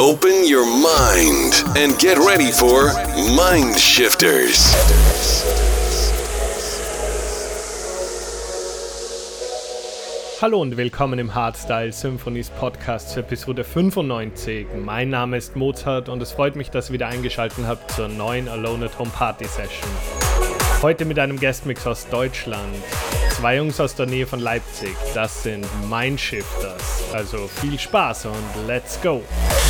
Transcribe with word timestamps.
Open 0.00 0.46
your 0.46 0.64
mind 0.64 1.62
and 1.76 1.96
get 1.98 2.16
ready 2.16 2.50
for 2.50 2.90
Mind 3.36 3.78
Shifters. 3.78 4.72
Hallo 10.40 10.62
und 10.62 10.78
willkommen 10.78 11.18
im 11.18 11.34
Hardstyle 11.34 11.92
Symphonies 11.92 12.48
Podcast 12.48 13.10
zur 13.10 13.24
Episode 13.24 13.62
95. 13.62 14.68
Mein 14.82 15.10
Name 15.10 15.36
ist 15.36 15.54
Mozart 15.54 16.08
und 16.08 16.22
es 16.22 16.32
freut 16.32 16.56
mich, 16.56 16.70
dass 16.70 16.88
ihr 16.88 16.94
wieder 16.94 17.08
eingeschaltet 17.08 17.66
habt 17.66 17.90
zur 17.92 18.08
neuen 18.08 18.48
Alone 18.48 18.86
at 18.86 18.98
Home 18.98 19.10
Party 19.10 19.44
Session. 19.44 19.90
Heute 20.80 21.04
mit 21.04 21.18
einem 21.18 21.38
Guestmix 21.38 21.86
aus 21.86 22.06
Deutschland. 22.08 22.74
Zwei 23.36 23.56
Jungs 23.58 23.78
aus 23.78 23.94
der 23.96 24.06
Nähe 24.06 24.26
von 24.26 24.40
Leipzig. 24.40 24.96
Das 25.12 25.42
sind 25.42 25.66
Mindshifters. 25.90 27.04
Also 27.12 27.46
viel 27.60 27.78
Spaß 27.78 28.24
und 28.24 28.66
let's 28.66 28.98
go! 29.02 29.20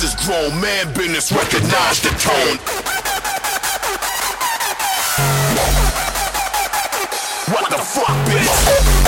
This 0.00 0.12
is 0.14 0.26
grown 0.26 0.60
man 0.60 0.92
business, 0.94 1.30
recognize 1.30 2.00
the 2.00 2.08
tone. 2.18 2.56
What 7.54 7.70
the 7.70 7.78
fuck, 7.78 8.10
bitch? 8.26 9.03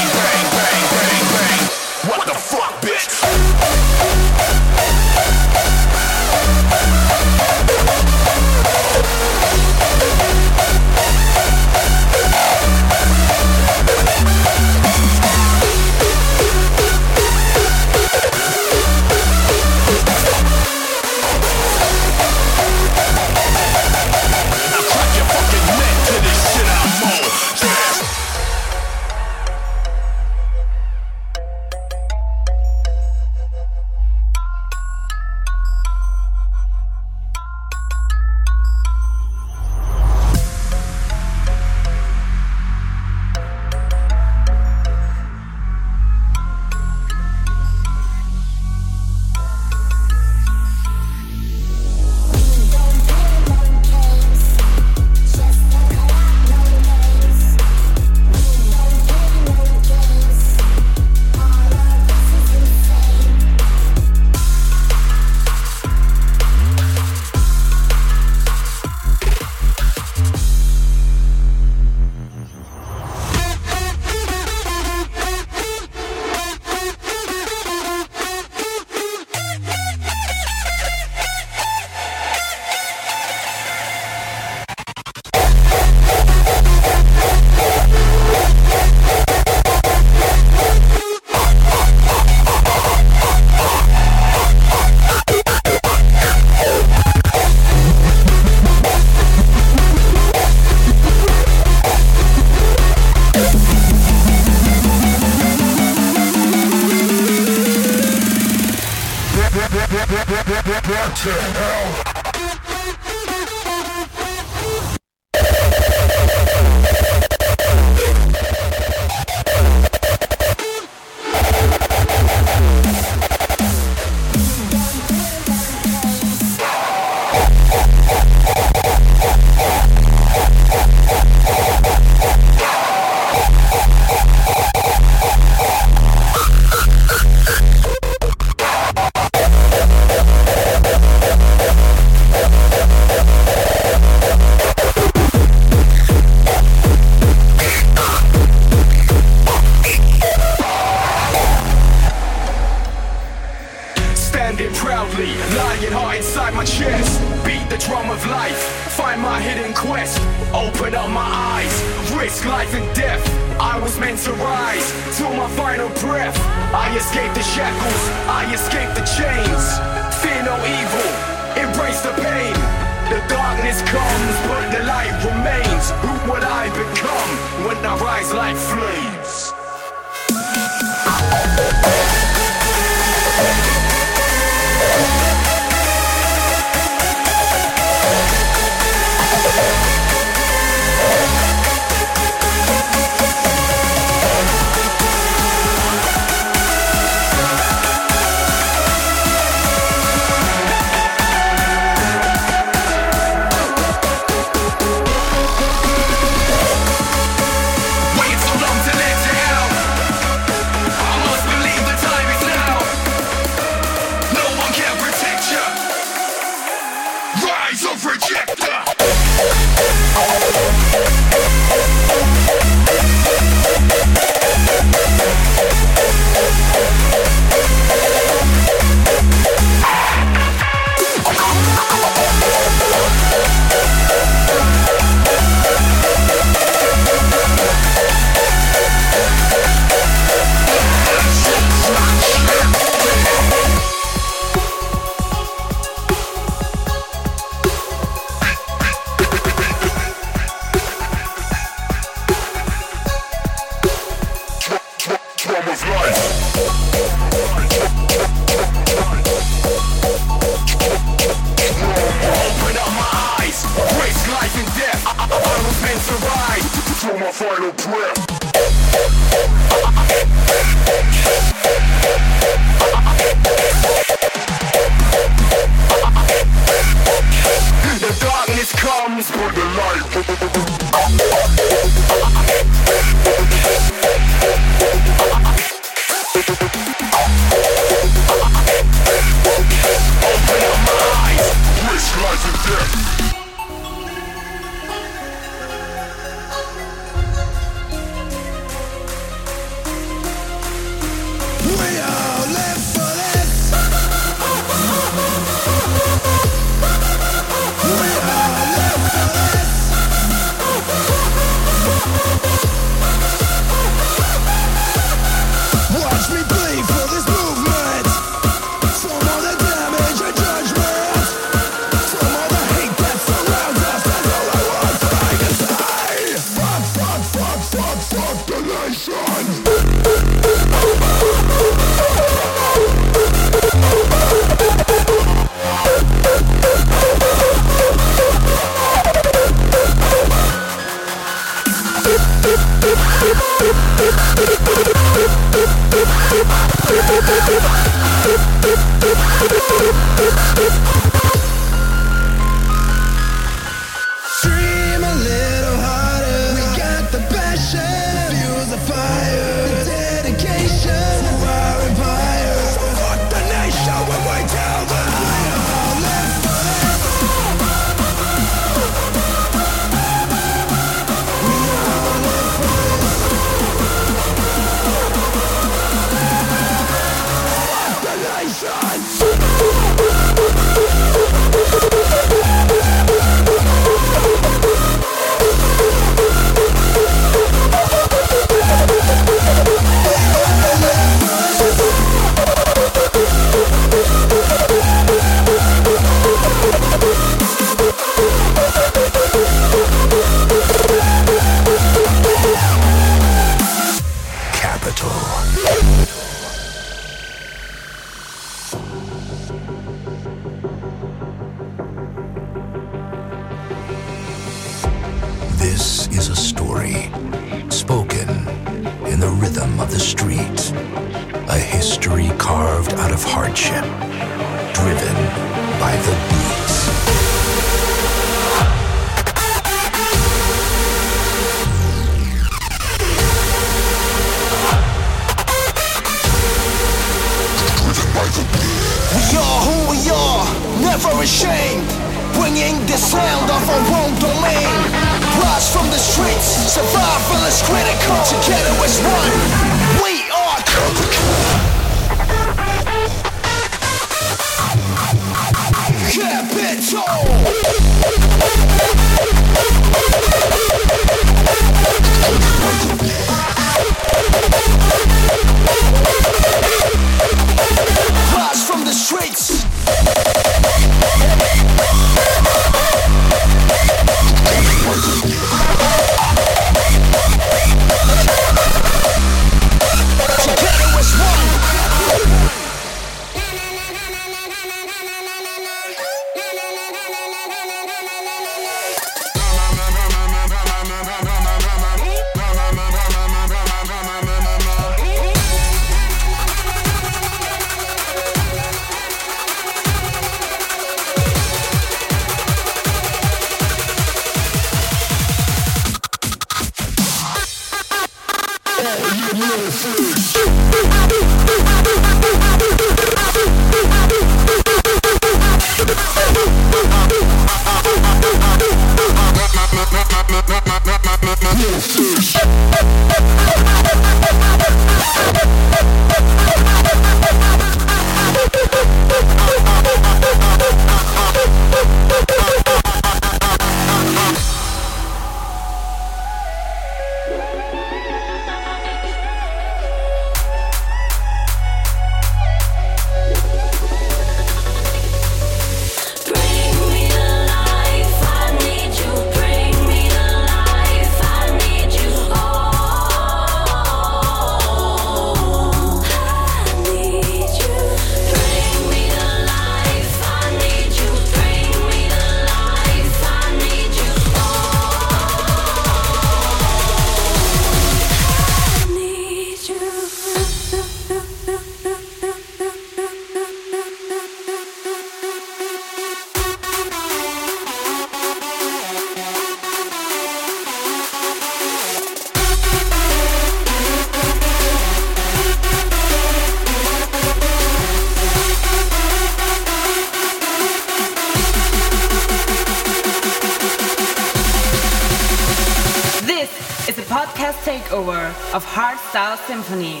Star 599.14 599.38
Symphony. 599.46 600.00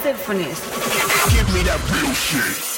symphonies. 0.00 0.60
Give 1.34 1.52
me 1.54 1.62
that 1.64 1.80
real 1.92 2.12
shit. 2.12 2.77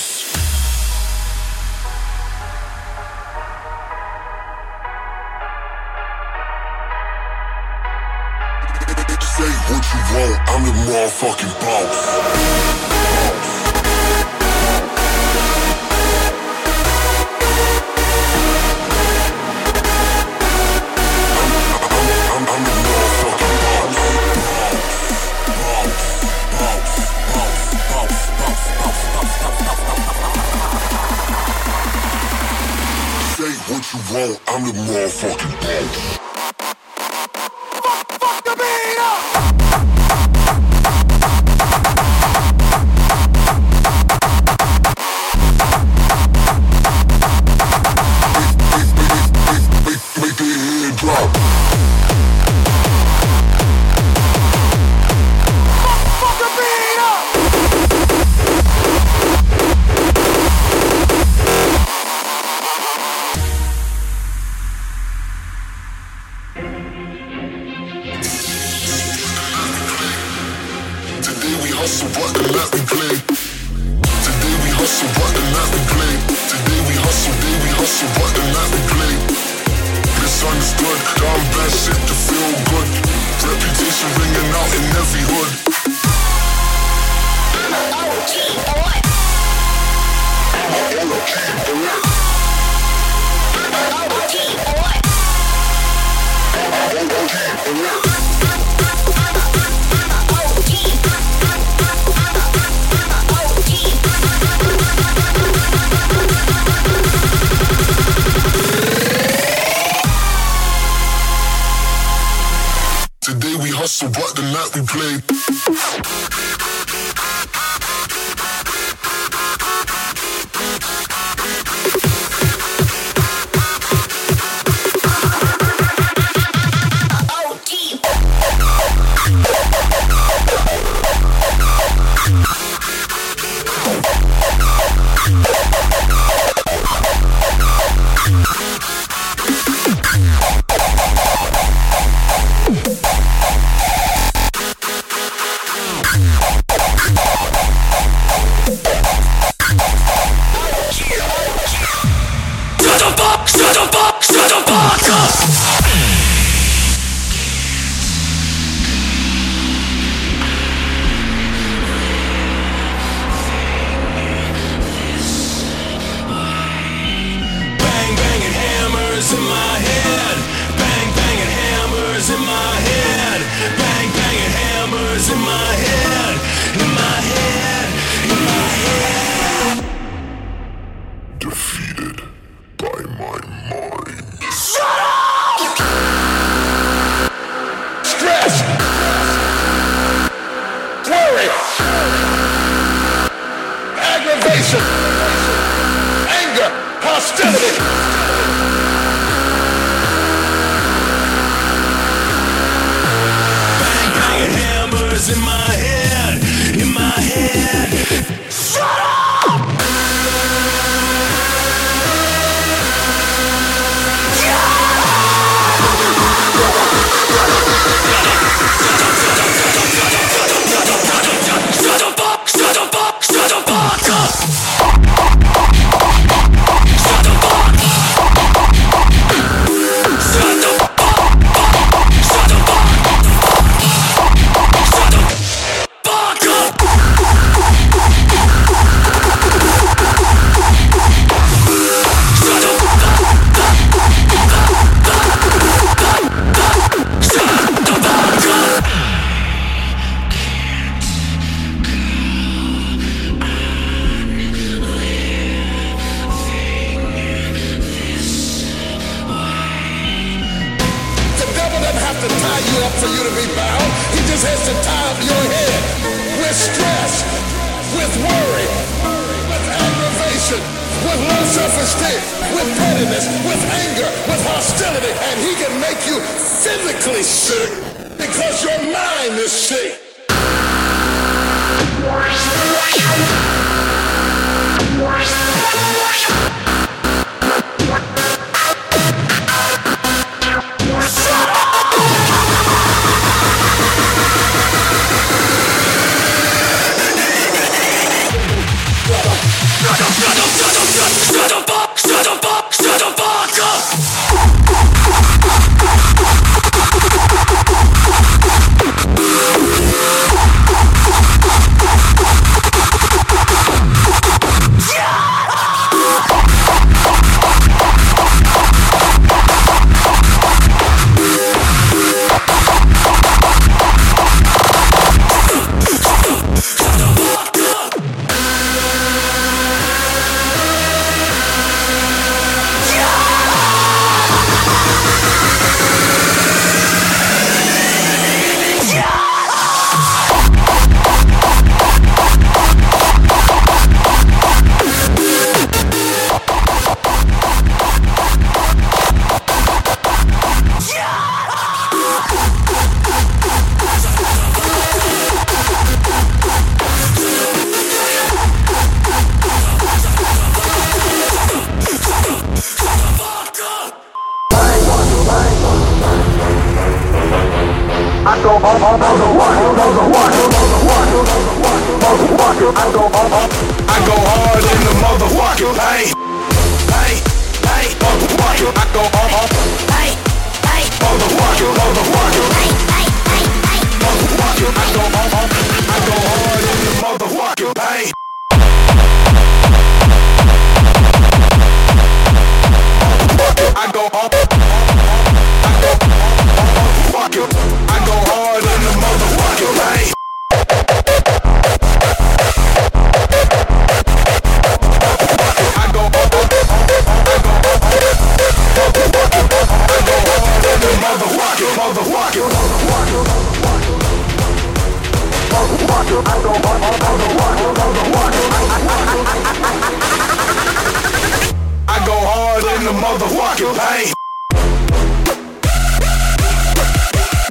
motherfucking 423.11 423.75
pain. 423.77 424.13